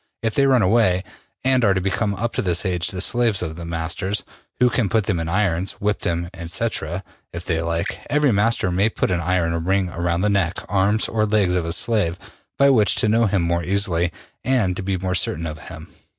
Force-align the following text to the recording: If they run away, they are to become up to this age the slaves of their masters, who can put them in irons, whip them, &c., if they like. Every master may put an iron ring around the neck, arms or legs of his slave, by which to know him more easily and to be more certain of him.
If 0.23 0.33
they 0.33 0.47
run 0.47 0.63
away, 0.63 1.03
they 1.43 1.53
are 1.61 1.75
to 1.75 1.79
become 1.79 2.15
up 2.15 2.33
to 2.33 2.41
this 2.41 2.65
age 2.65 2.87
the 2.87 3.01
slaves 3.01 3.43
of 3.43 3.55
their 3.55 3.65
masters, 3.67 4.23
who 4.59 4.71
can 4.71 4.89
put 4.89 5.03
them 5.03 5.19
in 5.19 5.29
irons, 5.29 5.73
whip 5.73 5.99
them, 5.99 6.27
&c., 6.47 6.67
if 7.31 7.45
they 7.45 7.61
like. 7.61 7.99
Every 8.09 8.31
master 8.31 8.71
may 8.71 8.89
put 8.89 9.11
an 9.11 9.21
iron 9.21 9.63
ring 9.63 9.89
around 9.89 10.21
the 10.21 10.27
neck, 10.31 10.57
arms 10.67 11.07
or 11.07 11.27
legs 11.27 11.53
of 11.53 11.65
his 11.65 11.77
slave, 11.77 12.17
by 12.57 12.71
which 12.71 12.95
to 12.95 13.07
know 13.09 13.27
him 13.27 13.43
more 13.43 13.61
easily 13.63 14.11
and 14.43 14.75
to 14.75 14.81
be 14.81 14.97
more 14.97 15.13
certain 15.13 15.45
of 15.45 15.59
him. 15.69 15.87